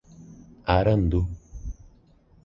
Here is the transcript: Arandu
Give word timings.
Arandu 0.75 1.19